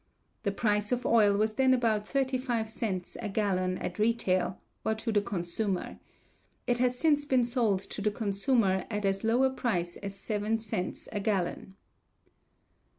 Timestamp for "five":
2.39-2.71